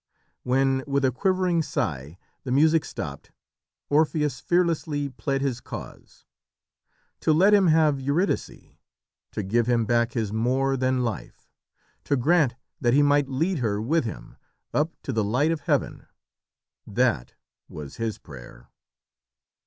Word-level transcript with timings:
When, 0.41 0.83
with 0.87 1.05
a 1.05 1.11
quivering 1.11 1.61
sigh, 1.61 2.17
the 2.43 2.51
music 2.51 2.85
stopped, 2.85 3.29
Orpheus 3.87 4.39
fearlessly 4.39 5.09
pled 5.09 5.41
his 5.41 5.61
cause. 5.61 6.25
To 7.19 7.31
let 7.31 7.53
him 7.53 7.67
have 7.67 7.99
Eurydice, 8.01 8.71
to 9.31 9.43
give 9.43 9.67
him 9.67 9.85
back 9.85 10.13
his 10.13 10.33
more 10.33 10.75
than 10.75 11.03
life, 11.03 11.47
to 12.05 12.17
grant 12.17 12.55
that 12.79 12.95
he 12.95 13.03
might 13.03 13.29
lead 13.29 13.59
her 13.59 13.79
with 13.79 14.05
him 14.05 14.37
up 14.73 14.91
to 15.03 15.13
"the 15.13 15.23
light 15.23 15.51
of 15.51 15.59
Heaven" 15.59 16.07
that 16.87 17.35
was 17.69 17.97
his 17.97 18.17
prayer. 18.17 18.69